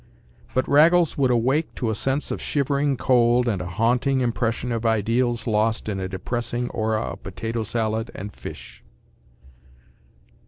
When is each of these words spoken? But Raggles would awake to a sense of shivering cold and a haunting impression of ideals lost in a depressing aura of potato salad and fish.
But 0.55 0.67
Raggles 0.67 1.15
would 1.15 1.29
awake 1.29 1.75
to 1.75 1.91
a 1.91 1.93
sense 1.93 2.31
of 2.31 2.41
shivering 2.41 2.97
cold 2.97 3.47
and 3.47 3.61
a 3.61 3.67
haunting 3.67 4.21
impression 4.21 4.71
of 4.71 4.83
ideals 4.83 5.45
lost 5.45 5.87
in 5.87 5.99
a 5.99 6.09
depressing 6.09 6.71
aura 6.71 7.01
of 7.01 7.21
potato 7.21 7.61
salad 7.61 8.09
and 8.15 8.33
fish. 8.33 8.83